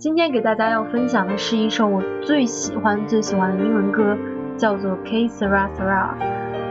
[0.00, 4.18] 今天给大家要分享的是一首我最喜欢最喜欢的英文歌，
[4.56, 6.18] 叫做《K Sara Sara》，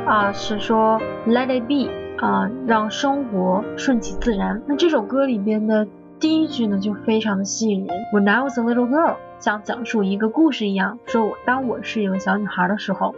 [0.05, 1.89] 啊，是说 Let it be，
[2.21, 4.61] 啊，让生活顺其自然。
[4.67, 5.87] 那这首歌里边的
[6.19, 7.95] 第一句呢，就非常的吸引人。
[8.11, 13.15] When I was a little girl，像讲述一个故事一样，说我当我是一个小女孩的时候。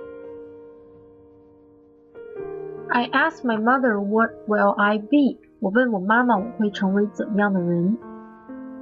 [2.90, 7.98] I asked my mother, "What will I be?" 我问我妈妈，我会成为怎么样的人？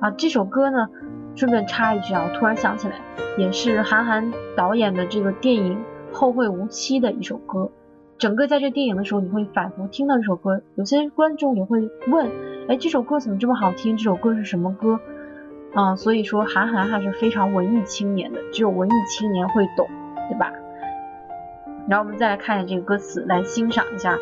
[0.02, 0.90] 啊，这首歌呢，
[1.36, 2.96] 顺便插一句啊，我突然想起来，
[3.38, 5.78] 也是韩寒导演的这个电影
[6.16, 7.70] 《后会无期》的一首歌。
[8.18, 10.62] 整个在这电影的时候，你会反复听到这首歌。
[10.76, 12.30] 有些观众也会问，
[12.68, 13.98] 哎，这首歌怎么这么好听？
[13.98, 15.00] 这首歌是什么歌？
[15.74, 19.90] 啊，所以说韩寒还是非常文艺青年的，只有文艺青年会懂，
[20.30, 20.54] 对吧？
[21.90, 24.18] 然后我们再来看一下这个歌词，来欣赏一下。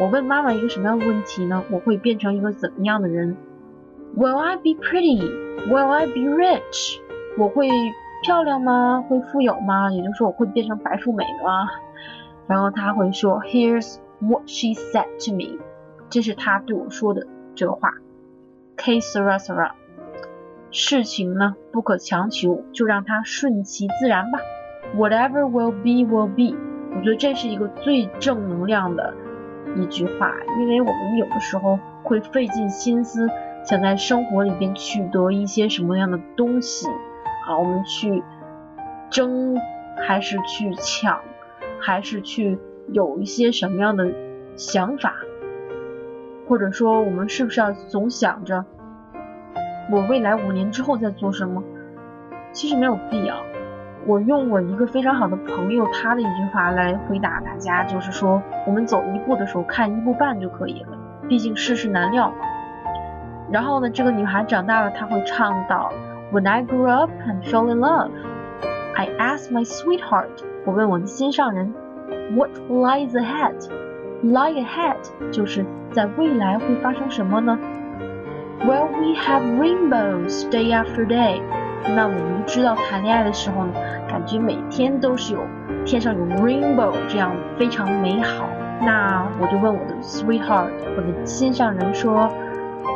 [0.00, 1.62] 我问妈妈一个什么样的问题呢？
[1.70, 3.36] 我会变成一个怎么样的人
[4.16, 5.20] ？Will I be pretty?
[5.68, 7.00] Will I be rich?
[7.38, 7.68] 我会
[8.22, 9.04] 漂亮吗？
[9.08, 9.90] 会富有吗？
[9.90, 11.68] 也就是说，我会变成白富美吗？
[12.46, 15.58] 然后他会说，Here's what she said to me。
[16.10, 17.94] 这是他对我说的这个话。
[18.76, 19.72] K sara sara。
[20.70, 24.38] 事情呢不可强求，就让它顺其自然吧。
[24.96, 26.56] Whatever will be will be。
[26.96, 29.14] 我觉得这是一个最正能量的
[29.76, 33.28] 一句话，因为我们有的时候会费尽心思
[33.64, 36.88] 想在生活里边取得一些什么样的东西
[37.46, 38.22] 啊，我们去
[39.10, 39.56] 争
[39.96, 41.20] 还是去抢，
[41.80, 44.12] 还是去有一些什么样的
[44.56, 45.14] 想法，
[46.48, 48.64] 或者说我们是不是要总想着
[49.90, 51.62] 我未来五年之后在做什么？
[52.52, 53.36] 其实没有必要。
[54.04, 62.36] 我用我一个非常好的朋友他的一句话来回答大家，就是说我们走一步的时候看一步半就可以了，毕竟世事难料嘛。
[63.51, 65.91] 然后呢，这个女孩长大了，她会唱到
[66.31, 68.11] When I grew up and fell in love,
[68.95, 70.27] I asked my sweetheart，
[70.65, 71.73] 我问我的心上人，
[72.35, 77.57] What lies ahead？Lie ahead 就是在未来会发生什么呢？
[78.65, 81.41] Well, we have rainbows day after day。
[81.95, 83.73] 那我们知道谈恋爱的时候呢，
[84.09, 85.39] 感觉每天都是有
[85.85, 88.49] 天上有 rainbow 这样非常美好。
[88.81, 92.29] 那我就问我的 sweetheart，我的心上人说，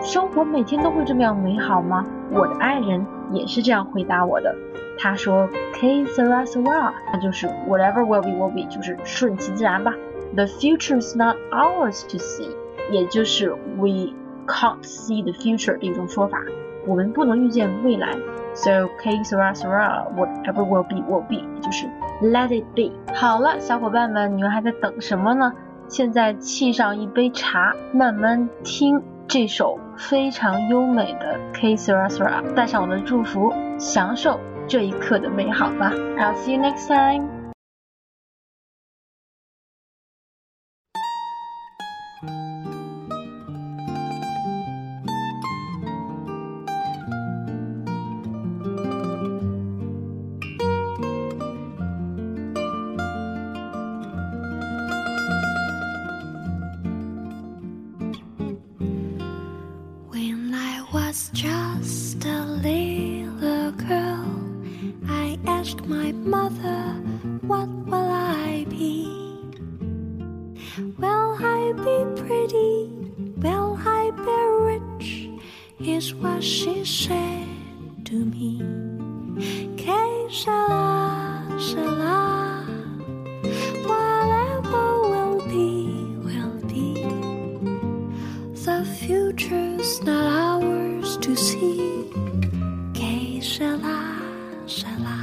[0.03, 2.05] 生活每天都会这么样美好吗？
[2.31, 4.55] 我的爱人也是这样回答我的。
[4.99, 9.93] 他说，K sara sara，那就是 whatever will be will be，就是顺其自然吧。
[10.35, 12.49] The future is not ours to see，
[12.91, 14.15] 也就是 we
[14.47, 16.39] can't see the future 的一种说法。
[16.87, 18.15] 我们不能预见未来
[18.55, 21.87] ，so K sara sara，whatever will be will be，就是
[22.23, 22.93] let it be。
[23.15, 25.53] 好了，小伙伴们，你们还在等什么呢？
[25.89, 34.39] 现在沏上一杯茶，慢慢听这首非常优美的 K sara sara，带上我的祝福，享受
[34.69, 35.91] 这一刻的美好吧。
[36.17, 37.46] I'll see you next time.
[61.16, 64.28] was just a little girl.
[65.09, 66.82] I asked my mother,
[67.41, 68.10] What will
[68.44, 69.09] I be?
[70.99, 72.91] Will I be pretty?
[73.44, 75.31] Will I be rich?
[75.81, 77.48] Is what she said
[78.04, 78.60] to me.
[79.78, 82.16] Que sera, sera.
[94.66, 95.19] Sera,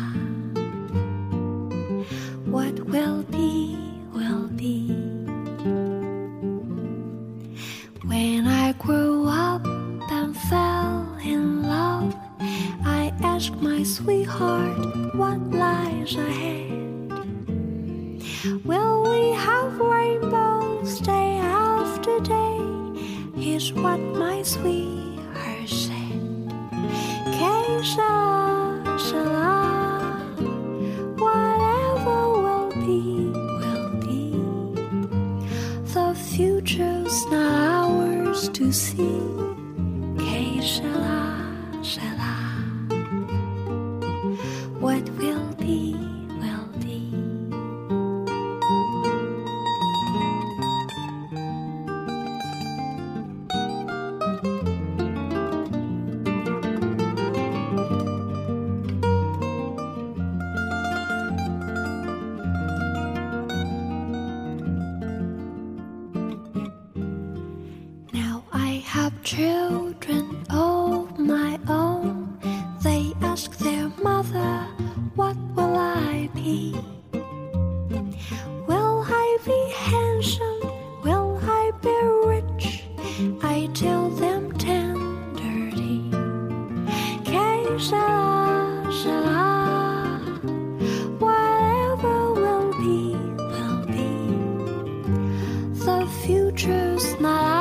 [2.45, 3.77] what will be,
[4.13, 4.87] will be.
[8.05, 12.15] When I grow up and fell in love
[12.85, 16.71] I ask my sweetheart what lies ahead.
[18.65, 22.59] Will we have rainbows day after day?
[23.35, 24.92] Here's what my sweetheart
[36.35, 39.19] future's not ours to see.
[40.17, 41.12] Kate, shall I?
[69.23, 72.37] Children of my own.
[72.83, 74.67] They ask their mother,
[75.15, 76.75] What will I be?
[78.67, 80.59] Will I be handsome?
[81.03, 81.97] Will I be
[82.27, 82.83] rich?
[83.41, 86.11] I tell them tenderly.
[87.23, 87.53] Que.
[91.19, 93.15] Whatever will be,
[93.51, 94.11] will be.
[95.85, 97.52] The future's not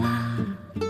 [0.00, 0.89] 啦。